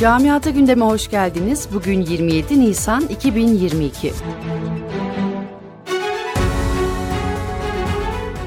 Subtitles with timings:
[0.00, 1.68] Camiata gündeme hoş geldiniz.
[1.74, 4.12] Bugün 27 Nisan 2022.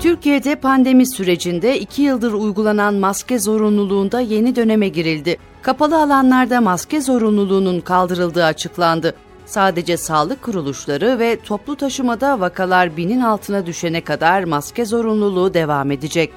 [0.01, 5.37] Türkiye'de pandemi sürecinde 2 yıldır uygulanan maske zorunluluğunda yeni döneme girildi.
[5.61, 9.15] Kapalı alanlarda maske zorunluluğunun kaldırıldığı açıklandı.
[9.45, 16.33] Sadece sağlık kuruluşları ve toplu taşımada vakalar binin altına düşene kadar maske zorunluluğu devam edecek.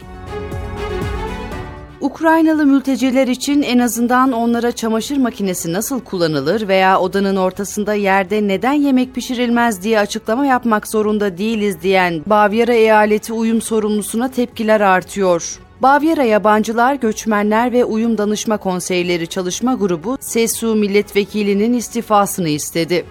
[2.04, 8.72] Ukraynalı mülteciler için en azından onlara çamaşır makinesi nasıl kullanılır veya odanın ortasında yerde neden
[8.72, 15.58] yemek pişirilmez diye açıklama yapmak zorunda değiliz diyen Bavyera eyaleti uyum sorumlusuna tepkiler artıyor.
[15.82, 23.04] Bavyera Yabancılar, Göçmenler ve Uyum Danışma Konseyleri Çalışma Grubu, SESU milletvekilinin istifasını istedi.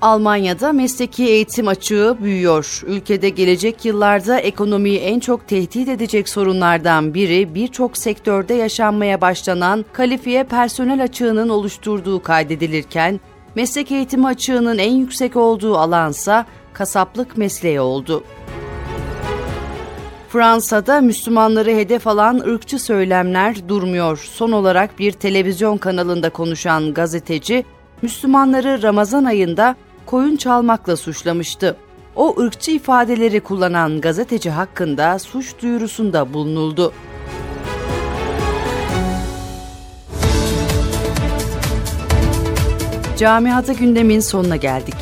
[0.00, 2.82] Almanya'da mesleki eğitim açığı büyüyor.
[2.86, 10.44] Ülkede gelecek yıllarda ekonomiyi en çok tehdit edecek sorunlardan biri birçok sektörde yaşanmaya başlanan kalifiye
[10.44, 13.20] personel açığının oluşturduğu kaydedilirken,
[13.54, 18.24] meslek eğitimi açığının en yüksek olduğu alansa kasaplık mesleği oldu.
[20.28, 24.16] Fransa'da Müslümanları hedef alan ırkçı söylemler durmuyor.
[24.32, 27.64] Son olarak bir televizyon kanalında konuşan gazeteci,
[28.02, 31.76] Müslümanları Ramazan ayında koyun çalmakla suçlamıştı.
[32.16, 36.92] O ırkçı ifadeleri kullanan gazeteci hakkında suç duyurusunda bulunuldu.
[43.18, 44.96] Camiata gündemin sonuna geldik.